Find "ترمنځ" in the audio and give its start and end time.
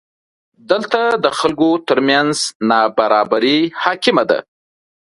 1.87-2.35